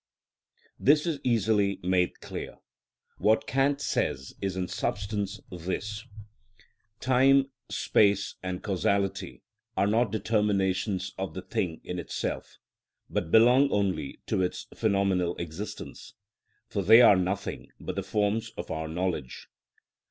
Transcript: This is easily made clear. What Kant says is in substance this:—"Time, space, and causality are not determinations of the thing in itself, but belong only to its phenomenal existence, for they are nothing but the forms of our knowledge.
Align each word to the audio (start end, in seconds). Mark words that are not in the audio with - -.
This 0.79 1.05
is 1.05 1.19
easily 1.23 1.79
made 1.83 2.21
clear. 2.21 2.57
What 3.19 3.45
Kant 3.45 3.79
says 3.79 4.33
is 4.41 4.55
in 4.57 4.67
substance 4.67 5.39
this:—"Time, 5.51 7.51
space, 7.69 8.33
and 8.41 8.63
causality 8.63 9.43
are 9.77 9.85
not 9.85 10.11
determinations 10.11 11.13
of 11.19 11.35
the 11.35 11.43
thing 11.43 11.81
in 11.83 11.99
itself, 11.99 12.57
but 13.11 13.29
belong 13.29 13.69
only 13.69 14.19
to 14.25 14.41
its 14.41 14.65
phenomenal 14.73 15.35
existence, 15.35 16.15
for 16.67 16.81
they 16.81 17.01
are 17.03 17.15
nothing 17.15 17.67
but 17.79 17.95
the 17.95 18.01
forms 18.01 18.49
of 18.57 18.71
our 18.71 18.87
knowledge. 18.87 19.49